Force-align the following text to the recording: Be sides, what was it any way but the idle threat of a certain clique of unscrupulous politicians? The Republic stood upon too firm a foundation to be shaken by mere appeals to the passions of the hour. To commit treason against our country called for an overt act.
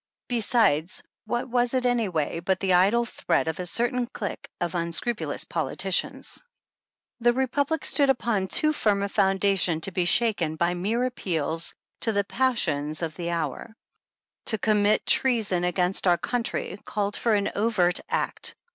Be 0.27 0.41
sides, 0.41 1.03
what 1.25 1.47
was 1.47 1.75
it 1.75 1.85
any 1.85 2.09
way 2.09 2.39
but 2.39 2.59
the 2.59 2.73
idle 2.73 3.05
threat 3.05 3.47
of 3.47 3.59
a 3.59 3.67
certain 3.67 4.07
clique 4.07 4.49
of 4.59 4.73
unscrupulous 4.73 5.43
politicians? 5.45 6.41
The 7.19 7.33
Republic 7.33 7.85
stood 7.85 8.09
upon 8.09 8.47
too 8.47 8.73
firm 8.73 9.03
a 9.03 9.09
foundation 9.09 9.79
to 9.81 9.91
be 9.91 10.05
shaken 10.05 10.55
by 10.55 10.73
mere 10.73 11.03
appeals 11.05 11.75
to 11.99 12.13
the 12.13 12.23
passions 12.23 13.03
of 13.03 13.15
the 13.15 13.29
hour. 13.29 13.75
To 14.45 14.57
commit 14.57 15.05
treason 15.05 15.63
against 15.63 16.07
our 16.07 16.17
country 16.17 16.79
called 16.83 17.15
for 17.15 17.35
an 17.35 17.51
overt 17.53 17.99
act. 18.09 18.55